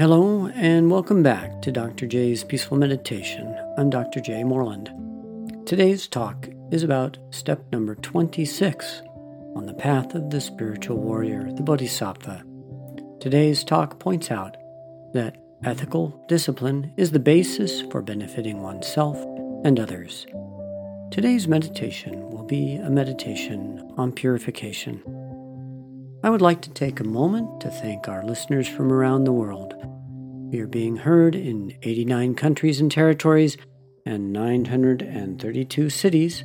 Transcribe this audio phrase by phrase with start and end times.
[0.00, 2.06] Hello, and welcome back to Dr.
[2.06, 3.54] J's Peaceful Meditation.
[3.76, 4.18] I'm Dr.
[4.18, 4.44] J.
[4.44, 4.88] Moreland.
[5.66, 9.02] Today's talk is about step number 26
[9.54, 12.42] on the path of the spiritual warrior, the Bodhisattva.
[13.20, 14.56] Today's talk points out
[15.12, 19.18] that ethical discipline is the basis for benefiting oneself
[19.66, 20.26] and others.
[21.10, 25.02] Today's meditation will be a meditation on purification.
[26.24, 29.74] I would like to take a moment to thank our listeners from around the world.
[30.50, 33.56] We are being heard in 89 countries and territories
[34.04, 36.42] and 932 cities.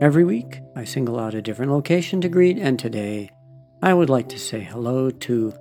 [0.00, 3.30] Every week, I single out a different location to greet, and today,
[3.80, 5.54] I would like to say hello to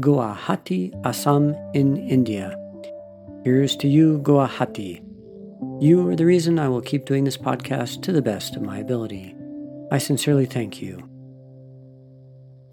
[0.00, 2.54] Guwahati, Assam in India.
[3.42, 5.02] Here's to you, Guwahati.
[5.80, 8.80] You are the reason I will keep doing this podcast to the best of my
[8.80, 9.34] ability.
[9.90, 11.08] I sincerely thank you.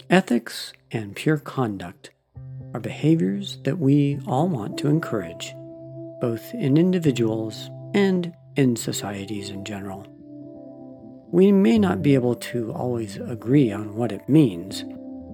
[0.09, 2.11] Ethics and pure conduct
[2.77, 5.55] are behaviors that we all want to encourage,
[6.21, 10.05] both in individuals and in societies in general.
[11.31, 14.85] We may not be able to always agree on what it means,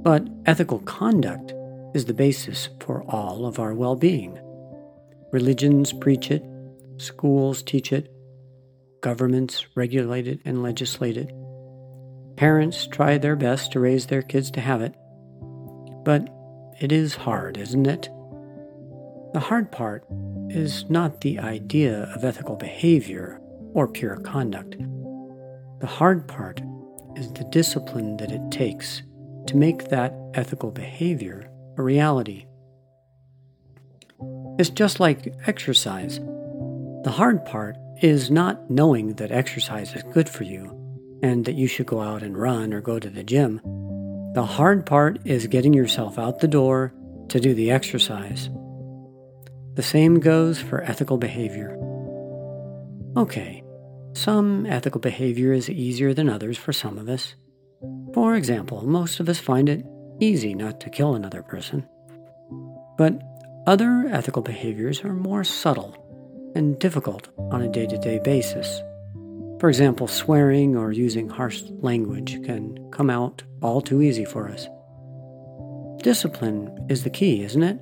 [0.04, 1.54] but ethical conduct
[1.94, 4.40] is the basis for all of our well being.
[5.34, 6.46] Religions preach it,
[6.96, 8.10] schools teach it,
[9.02, 11.30] governments regulate it and legislate it.
[12.38, 14.96] Parents try their best to raise their kids to have it.
[16.06, 16.33] But
[16.80, 18.10] it is hard, isn't it?
[19.34, 20.06] The hard part
[20.50, 23.40] is not the idea of ethical behavior
[23.74, 24.78] or pure conduct.
[25.80, 26.62] The hard part
[27.16, 29.02] is the discipline that it takes
[29.48, 32.46] to make that ethical behavior a reality.
[34.60, 36.20] It's just like exercise.
[37.04, 40.80] The hard part is not knowing that exercise is good for you
[41.24, 43.62] and that you should go out and run or go to the gym.
[44.34, 46.92] The hard part is getting yourself out the door
[47.30, 48.50] to do the exercise.
[49.76, 51.78] The same goes for ethical behavior.
[53.16, 53.64] Okay,
[54.14, 57.36] some ethical behavior is easier than others for some of us.
[58.14, 59.86] For example, most of us find it
[60.20, 61.88] easy not to kill another person.
[62.98, 63.22] But
[63.68, 68.82] other ethical behaviors are more subtle and difficult on a day to day basis.
[69.64, 74.68] For example, swearing or using harsh language can come out all too easy for us.
[76.04, 77.80] Discipline is the key, isn't it?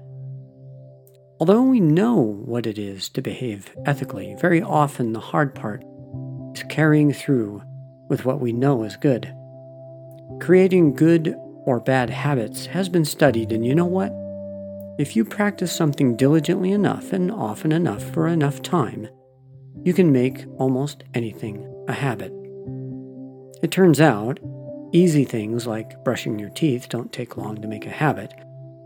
[1.40, 5.84] Although we know what it is to behave ethically, very often the hard part
[6.54, 7.64] is carrying through
[8.10, 9.34] with what we know is good.
[10.40, 11.34] Creating good
[11.66, 14.12] or bad habits has been studied, and you know what?
[15.00, 19.08] If you practice something diligently enough and often enough for enough time,
[19.84, 22.32] you can make almost anything a habit.
[23.62, 24.40] It turns out,
[24.92, 28.34] easy things like brushing your teeth don't take long to make a habit,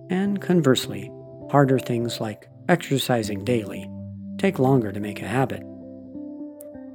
[0.09, 1.11] and conversely,
[1.49, 3.89] harder things like exercising daily
[4.37, 5.63] take longer to make a habit.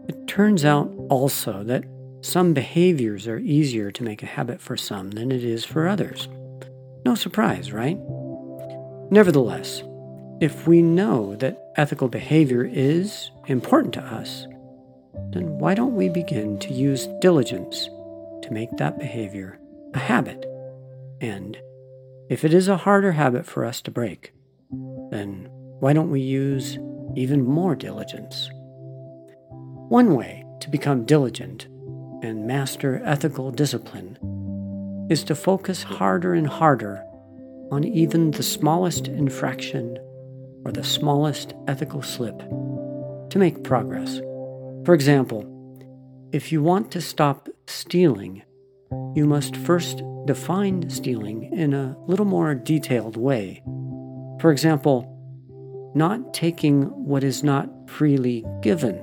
[0.09, 1.85] It turns out also that
[2.23, 6.29] some behaviors are easier to make a habit for some than it is for others.
[7.05, 7.99] No surprise, right?
[9.11, 9.83] Nevertheless,
[10.41, 14.47] if we know that ethical behavior is important to us,
[15.33, 17.87] then why don't we begin to use diligence
[18.43, 19.59] to make that behavior
[19.95, 20.47] a habit?
[21.21, 21.59] And
[22.29, 24.33] if it is a harder habit for us to break,
[25.11, 25.49] then
[25.81, 26.79] why don't we use
[27.17, 28.49] even more diligence?
[29.89, 31.67] One way to become diligent
[32.23, 34.17] and master ethical discipline
[35.11, 37.03] is to focus harder and harder
[37.73, 39.99] on even the smallest infraction
[40.65, 42.39] or the smallest ethical slip
[43.31, 44.21] to make progress.
[44.91, 45.45] For example,
[46.33, 48.43] if you want to stop stealing,
[49.15, 53.63] you must first define stealing in a little more detailed way.
[54.41, 55.07] For example,
[55.95, 58.97] not taking what is not freely given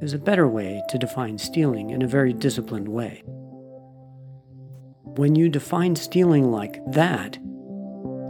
[0.00, 3.22] is a better way to define stealing in a very disciplined way.
[5.02, 7.36] When you define stealing like that,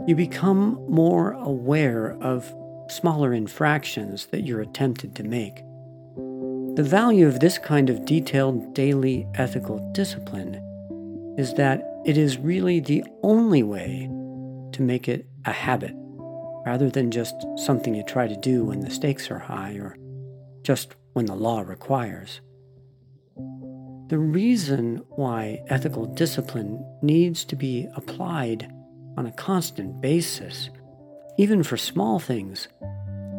[0.05, 2.53] you become more aware of
[2.89, 5.63] smaller infractions that you're attempted to make.
[6.77, 10.61] The value of this kind of detailed daily ethical discipline
[11.35, 14.07] is that it is really the only way
[14.73, 15.93] to make it a habit,
[16.67, 19.97] rather than just something you try to do when the stakes are high or
[20.61, 22.41] just when the law requires.
[24.09, 28.71] The reason why ethical discipline needs to be applied
[29.17, 30.69] on a constant basis,
[31.39, 32.67] even for small things,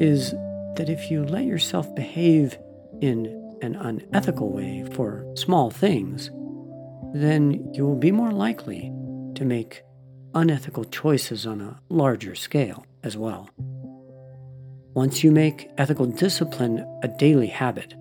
[0.00, 0.32] is
[0.74, 2.58] that if you let yourself behave
[3.00, 6.30] in an unethical way for small things,
[7.14, 8.92] then you will be more likely
[9.34, 9.82] to make
[10.34, 12.84] unethical choices on a larger scale.
[13.02, 13.48] as well.
[14.94, 17.94] Once you make ethical discipline a daily habit,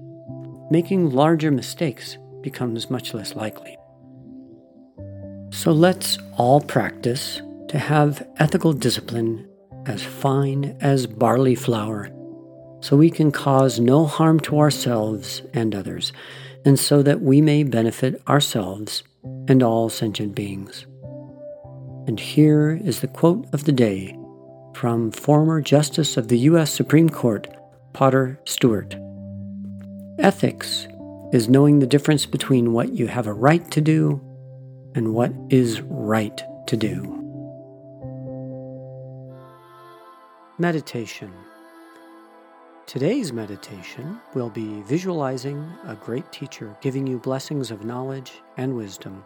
[0.71, 3.77] making larger mistakes becomes much less likely.
[5.51, 9.47] So let's all practice to have ethical discipline
[9.85, 12.09] as fine as barley flour,
[12.79, 16.13] so we can cause no harm to ourselves and others,
[16.65, 19.03] and so that we may benefit ourselves
[19.47, 20.85] and all sentient beings.
[22.07, 24.17] And here is the quote of the day
[24.73, 26.71] from former Justice of the U.S.
[26.71, 27.47] Supreme Court,
[27.93, 28.95] Potter Stewart
[30.19, 30.87] Ethics
[31.31, 34.21] is knowing the difference between what you have a right to do
[34.95, 37.13] and what is right to do.
[40.57, 41.31] Meditation.
[42.87, 49.25] Today's meditation will be visualizing a great teacher giving you blessings of knowledge and wisdom.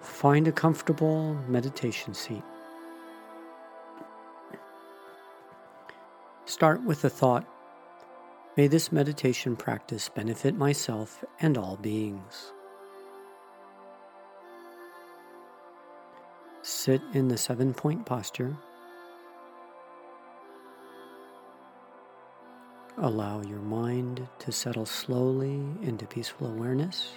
[0.00, 2.42] Find a comfortable meditation seat.
[6.46, 7.46] Start with the thought
[8.56, 12.52] May this meditation practice benefit myself and all beings.
[16.62, 18.56] Sit in the seven point posture
[22.98, 27.12] Allow your mind to settle slowly into peaceful awareness.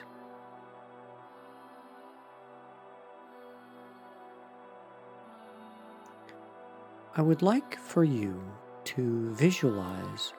[7.15, 8.41] I would like for you
[8.85, 10.33] to visualize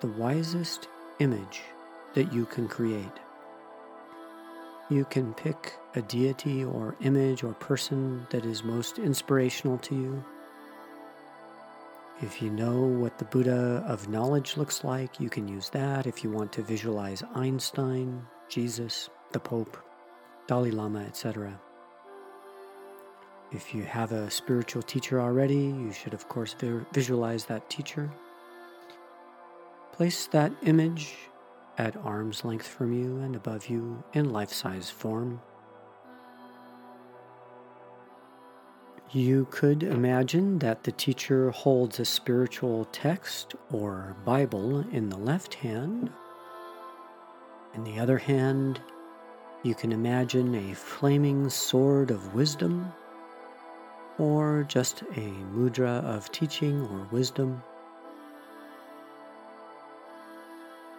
[0.00, 1.62] the wisest image
[2.14, 3.20] that you can create.
[4.90, 10.24] You can pick a deity or image or person that is most inspirational to you.
[12.22, 16.06] If you know what the Buddha of knowledge looks like, you can use that.
[16.06, 19.76] If you want to visualize Einstein, Jesus, the Pope,
[20.46, 21.60] Dalai Lama, etc.
[23.50, 26.54] If you have a spiritual teacher already, you should, of course,
[26.92, 28.10] visualize that teacher.
[29.92, 31.14] Place that image
[31.78, 35.40] at arm's length from you and above you in life size form.
[39.14, 45.54] You could imagine that the teacher holds a spiritual text or Bible in the left
[45.54, 46.10] hand.
[47.74, 48.80] In the other hand,
[49.62, 52.92] you can imagine a flaming sword of wisdom
[54.18, 57.62] or just a mudra of teaching or wisdom.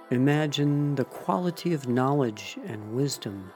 [0.10, 3.52] Imagine the quality of knowledge and wisdom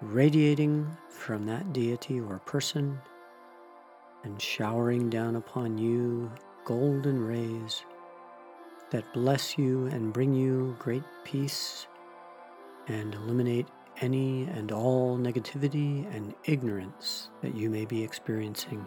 [0.00, 3.00] radiating from that deity or person
[4.26, 6.30] and showering down upon you
[6.64, 7.84] golden rays
[8.90, 11.86] that bless you and bring you great peace
[12.88, 13.68] and eliminate
[14.00, 18.84] any and all negativity and ignorance that you may be experiencing.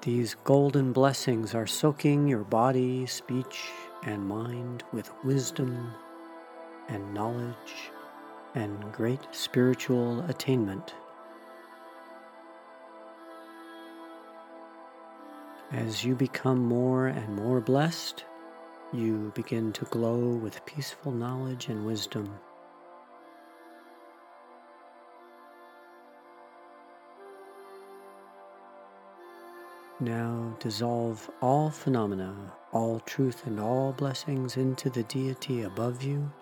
[0.00, 3.68] These golden blessings are soaking your body, speech,
[4.04, 5.92] and mind with wisdom
[6.88, 7.90] and knowledge
[8.54, 10.94] and great spiritual attainment.
[15.70, 18.24] As you become more and more blessed,
[18.92, 22.38] you begin to glow with peaceful knowledge and wisdom.
[30.00, 32.34] Now dissolve all phenomena,
[32.72, 36.32] all truth, and all blessings into the deity above you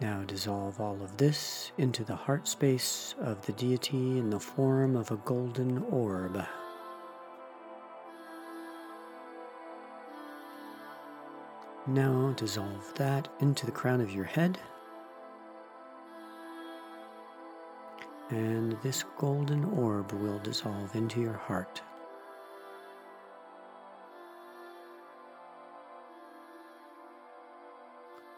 [0.00, 4.94] Now dissolve all of this into the heart space of the deity in the form
[4.94, 6.40] of a golden orb.
[11.88, 14.60] Now dissolve that into the crown of your head.
[18.30, 21.82] And this golden orb will dissolve into your heart.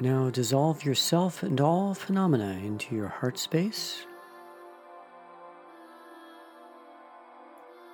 [0.03, 4.07] Now dissolve yourself and all phenomena into your heart space.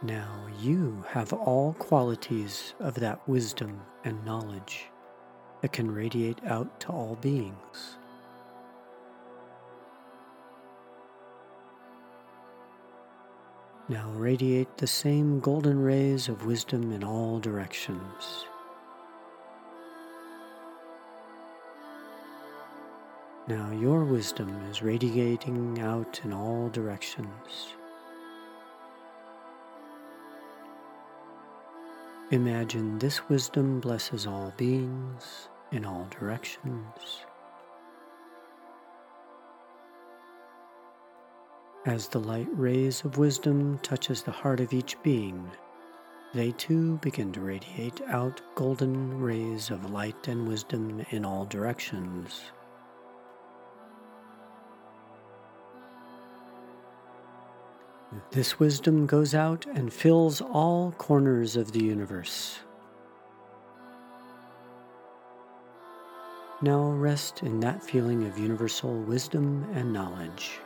[0.05, 4.85] Now you have all qualities of that wisdom and knowledge
[5.63, 7.99] that can radiate out to all beings.
[13.89, 18.47] Now radiate the same golden rays of wisdom in all directions.
[23.49, 27.77] Now your wisdom is radiating out in all directions.
[32.33, 37.21] Imagine this wisdom blesses all beings in all directions.
[41.85, 45.49] As the light rays of wisdom touches the heart of each being,
[46.35, 52.51] they too begin to radiate out golden rays of light and wisdom in all directions.
[58.31, 62.59] This wisdom goes out and fills all corners of the universe.
[66.63, 70.61] Now rest in that feeling of universal wisdom and knowledge.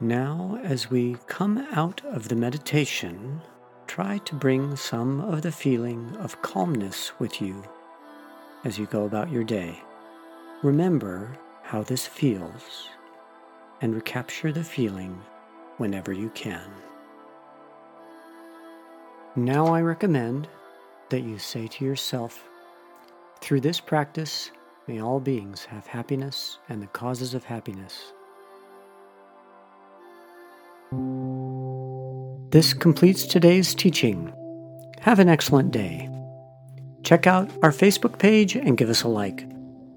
[0.00, 3.40] Now, as we come out of the meditation,
[3.86, 7.62] try to bring some of the feeling of calmness with you
[8.64, 9.80] as you go about your day.
[10.64, 12.88] Remember how this feels
[13.80, 15.20] and recapture the feeling
[15.76, 16.68] whenever you can.
[19.36, 20.48] Now, I recommend
[21.10, 22.48] that you say to yourself,
[23.40, 24.50] through this practice,
[24.88, 28.12] may all beings have happiness and the causes of happiness.
[32.54, 34.32] This completes today's teaching.
[35.00, 36.08] Have an excellent day.
[37.02, 39.44] Check out our Facebook page and give us a like.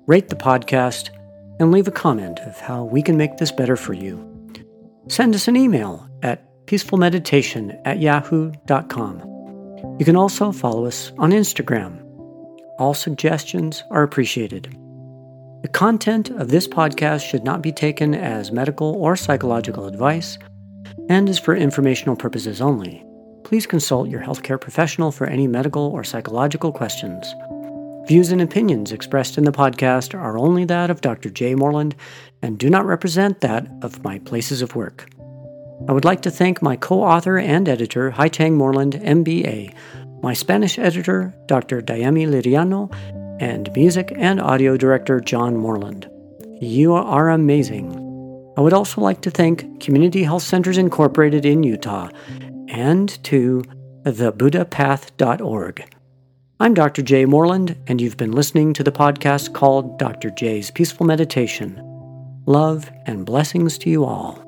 [0.07, 1.11] Rate the podcast
[1.59, 4.17] and leave a comment of how we can make this better for you.
[5.07, 9.19] Send us an email at peacefulmeditation at yahoo.com.
[9.99, 12.03] You can also follow us on Instagram.
[12.79, 14.75] All suggestions are appreciated.
[15.61, 20.39] The content of this podcast should not be taken as medical or psychological advice
[21.09, 23.03] and is for informational purposes only.
[23.43, 27.33] Please consult your healthcare professional for any medical or psychological questions.
[28.07, 31.29] Views and opinions expressed in the podcast are only that of Dr.
[31.29, 31.95] Jay Moreland
[32.41, 35.09] and do not represent that of my places of work.
[35.87, 39.75] I would like to thank my co author and editor, Haitang Moreland, MBA,
[40.21, 41.81] my Spanish editor, Dr.
[41.81, 42.91] Dayami Liriano,
[43.39, 46.09] and music and audio director, John Moreland.
[46.59, 47.96] You are amazing.
[48.57, 52.09] I would also like to thank Community Health Centers Incorporated in Utah
[52.67, 53.61] and to
[54.03, 55.95] thebuddhapath.org.
[56.59, 57.03] I'm Dr.
[57.03, 60.31] Jay Moreland, and you've been listening to the podcast called Dr.
[60.31, 61.79] Jay's Peaceful Meditation.
[62.47, 64.46] Love and blessings to you all.